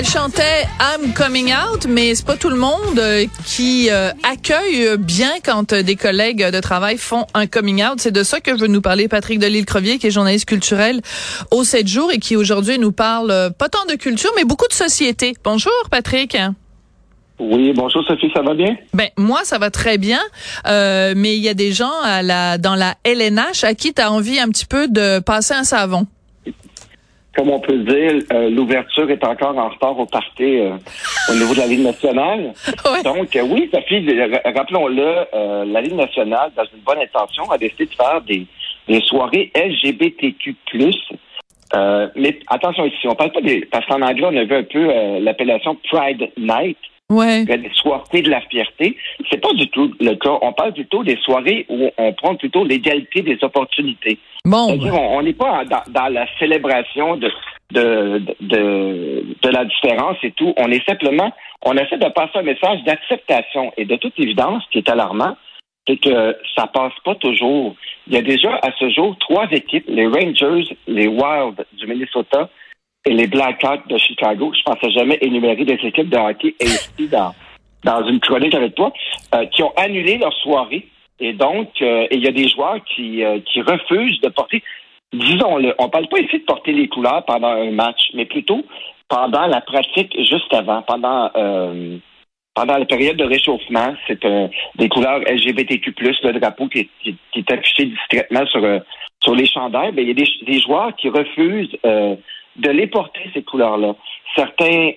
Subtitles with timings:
[0.00, 4.96] Elle chantait I'm coming out, mais c'est pas tout le monde euh, qui euh, accueille
[4.96, 7.96] bien quand euh, des collègues de travail font un coming out.
[7.98, 11.02] C'est de ça que veut nous parler Patrick Delisle-Crevier, qui est journaliste culturel
[11.50, 14.72] au 7 jours et qui aujourd'hui nous parle pas tant de culture, mais beaucoup de
[14.72, 15.34] société.
[15.44, 16.34] Bonjour Patrick.
[17.38, 18.76] Oui, bonjour Sophie, ça va bien?
[18.94, 20.20] Ben moi ça va très bien,
[20.64, 24.10] mais il y a des gens à la dans la LNH à qui tu as
[24.10, 26.06] envie un petit peu de passer un savon
[27.36, 30.76] comme on peut dire, euh, l'ouverture est encore en retard au parti euh,
[31.30, 32.52] au niveau de la Ligue nationale.
[33.04, 34.04] Donc, euh, oui, Sophie,
[34.44, 38.46] rappelons-le, la Ligue nationale, dans une bonne intention, a décidé de faire des,
[38.88, 40.56] des soirées LGBTQ+.
[42.16, 43.60] mais attention ici, on parle pas des...
[43.70, 46.78] Parce qu'en anglais, on a vu un peu l'appellation Pride Night.
[47.10, 47.44] Ouais.
[47.44, 48.96] Des soirées de la fierté.
[49.28, 50.38] C'est pas du tout le cas.
[50.42, 54.18] On parle plutôt des soirées où on prend plutôt l'égalité des opportunités.
[54.44, 54.78] Bon.
[54.80, 57.30] On n'est pas dans, la célébration de,
[57.72, 60.54] de, de, de, la différence et tout.
[60.56, 63.72] On est simplement, on essaie de passer un message d'acceptation.
[63.76, 65.36] Et de toute évidence, ce qui est alarmant,
[65.88, 67.74] c'est que ça passe pas toujours.
[68.06, 72.48] Il y a déjà à ce jour trois équipes, les Rangers, les Wild du Minnesota
[73.06, 74.52] et les Blackhawks de Chicago.
[74.56, 77.34] Je pensais jamais énumérer des équipes de hockey ici dans,
[77.84, 78.92] dans une chronique avec toi,
[79.34, 80.86] euh, qui ont annulé leur soirée
[81.20, 84.62] et donc, euh, il y a des joueurs qui, euh, qui refusent de porter,
[85.12, 88.64] disons-le, on parle pas ici de porter les couleurs pendant un match, mais plutôt
[89.08, 91.98] pendant la pratique juste avant, pendant euh,
[92.54, 94.26] pendant la période de réchauffement, c'est
[94.74, 98.60] des couleurs LGBTQ+, le drapeau qui est, qui, est affiché discrètement sur,
[99.22, 101.76] sur les chandails, mais il y a des, des joueurs qui refusent
[102.56, 103.94] de les porter, ces couleurs-là.
[104.34, 104.92] Certains,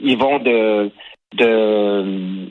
[0.00, 0.90] ils vont de,
[1.34, 2.48] de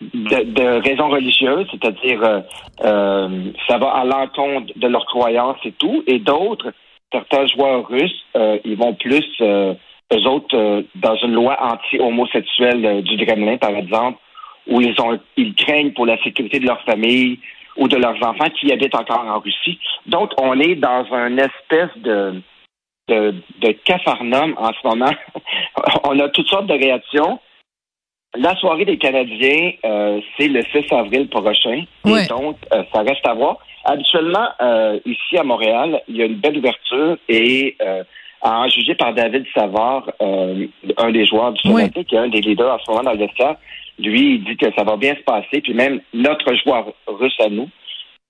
[0.00, 2.40] de, raisons religieuses, c'est-à-dire euh,
[2.84, 6.72] euh, ça va à l'encontre de leurs croyances et tout, et d'autres,
[7.12, 9.74] certains joueurs russes, euh, ils vont plus, euh,
[10.12, 14.18] eux autres, dans une loi anti-homosexuelle du Kremlin, par exemple,
[14.68, 17.38] où ils ont ils craignent pour la sécurité de leur famille
[17.76, 19.78] ou de leurs enfants qui habitent encore en Russie.
[20.06, 22.40] Donc, on est dans une espèce de
[23.08, 25.12] de, de cafarnum en ce moment.
[26.04, 27.38] on a toutes sortes de réactions.
[28.36, 31.84] La soirée des Canadiens, euh, c'est le 6 avril prochain.
[32.06, 33.58] Et donc, euh, ça reste à voir.
[33.84, 37.76] Habituellement, euh, ici à Montréal, il y a une belle ouverture et
[38.42, 42.40] à en juger par David Savard, un des joueurs du Sénaté, qui est un des
[42.40, 43.56] leaders en ce moment dans le vestiaire,
[43.98, 45.62] lui, il dit que ça va bien se passer.
[45.62, 47.70] Puis même notre joueur russe à nous,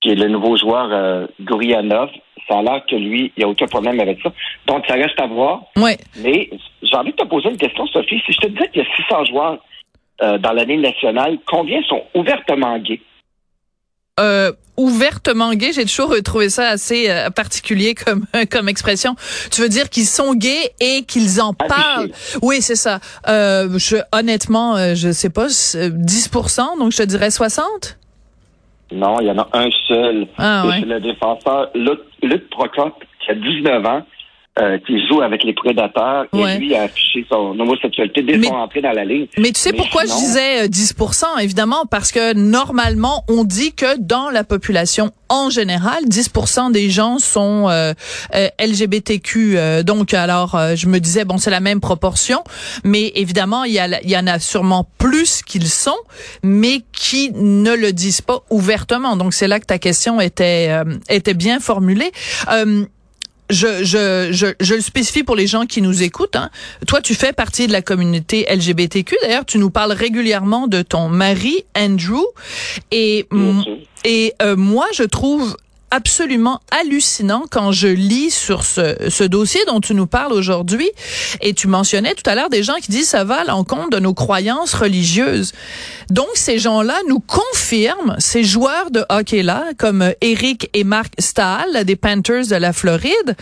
[0.00, 2.10] qui est le nouveau joueur Gourianov,
[2.48, 4.32] ça a l'air que lui, il n'y a aucun problème avec ça.
[4.66, 5.62] Donc, ça reste à voir.
[5.76, 5.98] Ouais.
[6.22, 6.50] Mais
[6.82, 8.20] j'ai envie de te poser une question, Sophie.
[8.26, 9.58] Si je te disais qu'il y a 600 joueurs
[10.22, 13.00] euh, dans l'année nationale, combien sont ouvertement gays?
[14.20, 19.16] Euh, ouvertement gays, j'ai toujours trouvé ça assez euh, particulier comme comme expression.
[19.50, 22.10] Tu veux dire qu'ils sont gays et qu'ils en parlent?
[22.42, 23.00] Oui, c'est ça.
[23.28, 27.98] Euh, je, honnêtement, euh, je sais pas, 10%, donc je te dirais 60
[28.92, 30.26] Non, il y en a un seul.
[30.38, 34.02] Ah, C'est le défenseur Luc, Luc Procope, qui a 19 ans.
[34.56, 38.82] Euh, qui joue avec les prédateurs et lui a affiché son homosexualité dès son entrée
[38.82, 39.26] dans la ligne.
[39.36, 41.86] Mais tu sais pourquoi je disais 10% euh, évidemment?
[41.90, 47.66] Parce que normalement on dit que dans la population en général 10% des gens sont
[47.68, 47.94] euh,
[48.60, 52.44] LGBTQ donc alors je me disais bon c'est la même proportion
[52.84, 55.98] mais évidemment il y, a, il y en a sûrement plus qu'ils sont
[56.44, 59.16] mais qui ne le disent pas ouvertement.
[59.16, 60.70] Donc c'est là que ta question était
[61.10, 62.12] était bien formulée
[63.50, 66.36] je, je, je, je, le spécifie pour les gens qui nous écoutent.
[66.36, 66.50] Hein.
[66.86, 69.16] Toi, tu fais partie de la communauté LGBTQ.
[69.22, 72.24] D'ailleurs, tu nous parles régulièrement de ton mari, Andrew.
[72.90, 73.26] Et,
[74.04, 75.56] et euh, moi, je trouve
[75.94, 80.90] absolument hallucinant quand je lis sur ce, ce dossier dont tu nous parles aujourd'hui.
[81.40, 84.00] Et tu mentionnais tout à l'heure des gens qui disent ça va à l'encontre de
[84.00, 85.52] nos croyances religieuses.
[86.10, 91.96] Donc, ces gens-là nous confirment, ces joueurs de hockey-là, comme Eric et Marc Stahl, des
[91.96, 93.36] Panthers de la Floride,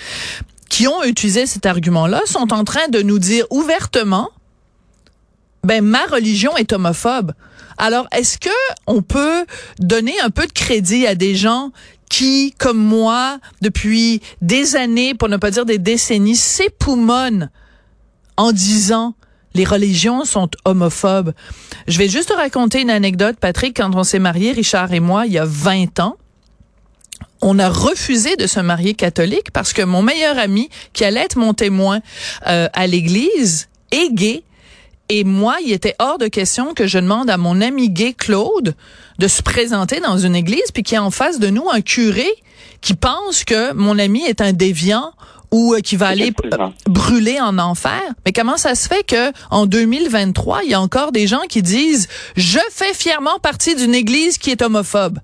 [0.69, 4.31] qui ont utilisé cet argument-là, sont en train de nous dire ouvertement,
[5.65, 7.33] ben, ma religion est homophobe.
[7.79, 8.51] Alors, est-ce que
[8.87, 9.47] on peut
[9.79, 11.71] donner un peu de crédit à des gens
[12.11, 17.51] qui, comme moi, depuis des années, pour ne pas dire des décennies, s'époumonnent
[18.37, 19.15] en disant
[19.55, 21.33] les religions sont homophobes?
[21.87, 23.77] Je vais juste te raconter une anecdote, Patrick.
[23.77, 26.17] Quand on s'est mariés, Richard et moi, il y a 20 ans,
[27.41, 31.37] on a refusé de se marier catholique parce que mon meilleur ami, qui allait être
[31.37, 32.01] mon témoin
[32.47, 34.45] euh, à l'église, est gay.
[35.15, 38.75] Et moi, il était hors de question que je demande à mon ami gay Claude
[39.19, 41.83] de se présenter dans une église, puis qu'il y ait en face de nous un
[41.83, 42.29] curé
[42.81, 45.13] qui pense que mon ami est un déviant
[45.51, 46.33] ou euh, qui va aller
[46.89, 48.01] brûler en enfer.
[48.25, 51.61] Mais comment ça se fait que en 2023, il y a encore des gens qui
[51.61, 55.19] disent je fais fièrement partie d'une église qui est homophobe.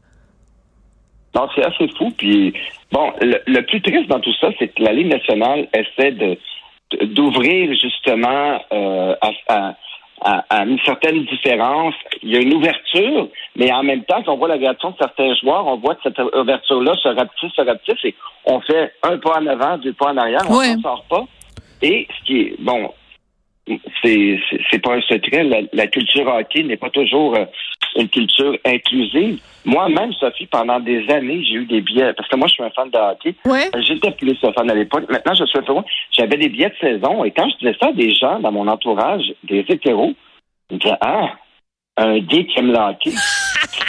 [1.34, 2.12] Non, c'est assez fou.
[2.18, 2.52] Puis,
[2.92, 6.36] bon, le, plus triste dans tout ça, c'est que la Ligue nationale essaie de
[6.90, 9.14] d'ouvrir justement euh,
[9.48, 9.74] à,
[10.20, 11.94] à, une certaine différence.
[12.22, 14.96] Il y a une ouverture, mais en même temps, quand on voit la réaction de
[14.98, 18.14] certains joueurs, on voit que cette ouverture-là se rapetisse, se rapetisse, et
[18.44, 21.24] on fait un pas en avant, deux pas en arrière, on ne s'en sort pas.
[21.82, 22.92] Et ce qui est, bon,
[24.02, 24.40] c'est
[24.70, 25.68] c'est pas un secret.
[25.72, 27.44] La, culture hockey n'est pas toujours euh,
[27.96, 29.40] une culture inclusive.
[29.64, 32.70] Moi-même, Sophie, pendant des années, j'ai eu des billets parce que moi, je suis un
[32.70, 33.34] fan de hockey.
[33.44, 33.70] Ouais.
[33.80, 35.04] J'étais plus un fan à l'époque.
[35.10, 35.74] Maintenant, je suis un peu
[36.12, 38.66] J'avais des billets de saison et quand je disais ça à des gens dans mon
[38.66, 40.14] entourage, des hétéros,
[40.70, 41.30] ils me disaient ah
[41.98, 43.10] un gay qui aime le hockey.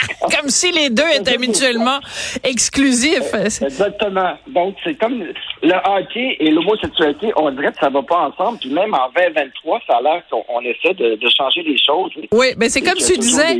[0.20, 2.00] comme si les deux étaient mutuellement
[2.44, 3.34] exclusifs.
[3.34, 4.34] Exactement.
[4.48, 5.22] Donc, c'est comme
[5.62, 8.58] le hockey et l'homosexualité, on dirait que ça va pas ensemble.
[8.58, 12.10] Puis même en 2023, ça a l'air qu'on essaie de, changer les choses.
[12.32, 13.58] Oui, mais c'est comme tu disais.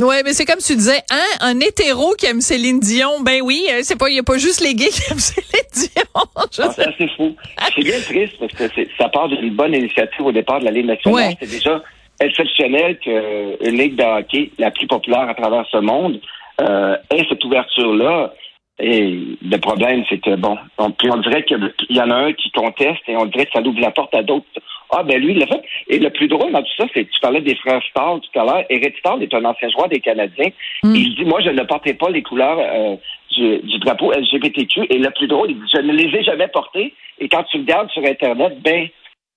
[0.00, 3.66] Oui, mais c'est comme tu disais, hein, un hétéro qui aime Céline Dion, ben oui,
[3.70, 6.22] euh, c'est pas, il y a pas juste les gays qui aiment Céline Dion.
[6.36, 6.44] Ah,
[6.76, 7.34] c'est fou.
[7.74, 8.64] C'est bien triste parce que
[8.98, 11.34] ça part d'une bonne initiative au départ de la Ligue nationale.
[11.40, 11.82] C'est déjà
[12.20, 16.20] exceptionnel qu'une ligue de hockey, la plus populaire à travers ce monde,
[16.60, 18.34] euh, ait cette ouverture-là.
[18.80, 22.32] Et le problème, c'est que, bon, on, puis on dirait qu'il y en a un
[22.32, 24.46] qui conteste et on dirait que ça ouvre la porte à d'autres.
[24.90, 25.62] Ah, ben lui, il l'a fait.
[25.88, 28.40] Et le plus drôle dans tout ça, c'est que tu parlais des frères Starr tout
[28.40, 28.64] à l'heure.
[28.70, 30.50] Eric Starr est un ancien joueur des Canadiens.
[30.82, 30.94] Mm.
[30.94, 32.96] Il dit, moi, je ne portais pas les couleurs euh,
[33.36, 34.86] du, du, drapeau LGBTQ.
[34.88, 36.94] Et le plus drôle, il dit, je ne les ai jamais portés.
[37.18, 38.88] Et quand tu regardes sur Internet, ben,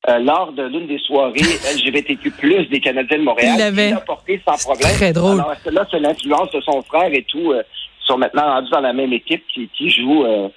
[0.09, 1.41] euh, lors de l'une des soirées
[1.75, 2.31] LGBTQ+,
[2.69, 3.53] des Canadiens de Montréal.
[3.53, 3.93] Il l'avait.
[4.05, 4.91] porté sans problème.
[4.93, 5.33] Très drôle.
[5.33, 7.51] Alors, là, c'est l'influence de son frère et tout.
[7.51, 7.61] Euh,
[8.07, 10.49] sont maintenant rendus dans la même équipe qui, qui joue euh,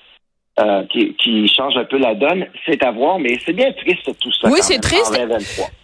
[0.61, 4.31] euh, qui, change un peu la donne, c'est à voir, mais c'est bien triste tout
[4.41, 4.49] ça.
[4.49, 5.19] Oui, c'est triste.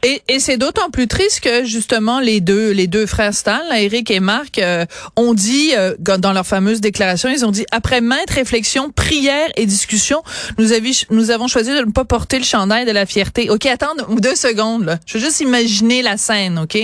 [0.05, 4.13] Et, et c'est d'autant plus triste que justement les deux les deux frères Stan, Eric
[4.13, 4.85] et Marc, euh,
[5.17, 9.67] ont dit euh, dans leur fameuse déclaration, ils ont dit après maintes réflexions, prières et
[9.67, 10.23] discussions,
[10.57, 10.69] nous,
[11.11, 13.51] nous avons choisi de ne pas porter le chandail de la fierté.
[13.51, 14.85] Ok, attends deux secondes.
[14.85, 14.99] Là.
[15.05, 16.79] Je veux juste imaginer la scène, ok?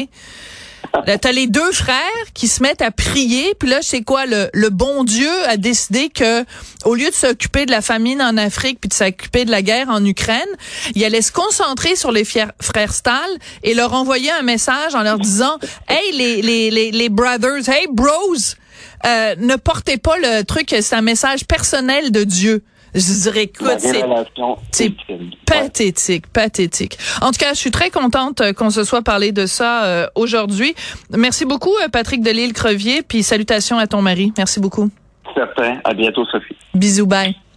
[1.21, 1.97] T'as les deux frères
[2.35, 6.09] qui se mettent à prier, puis là, c'est quoi le, le bon Dieu a décidé
[6.09, 6.45] que
[6.85, 9.89] au lieu de s'occuper de la famine en Afrique puis de s'occuper de la guerre
[9.89, 10.41] en Ukraine,
[10.95, 13.31] il allait se concentrer sur les frères Stahl
[13.63, 15.59] et leur envoyer un message en leur disant
[15.89, 18.37] "Hey les les les, les brothers, hey bros,
[19.05, 22.63] euh, ne portez pas le truc, c'est un message personnel de Dieu."
[22.97, 23.79] Je dirais, écoute,
[24.73, 24.95] c'est
[25.45, 26.97] pathétique, pathétique.
[27.21, 30.07] En tout cas, je suis très contente euh, qu'on se soit parlé de ça euh,
[30.15, 30.75] aujourd'hui.
[31.11, 34.33] Merci beaucoup, euh, Patrick Delisle-Crevier, puis salutations à ton mari.
[34.39, 34.89] Merci beaucoup.
[35.35, 35.79] Certain.
[35.85, 36.57] À bientôt, Sophie.
[36.75, 37.37] Bisous, bye.